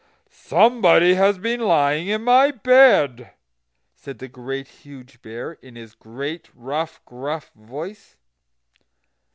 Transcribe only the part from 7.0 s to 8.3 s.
gruff voice.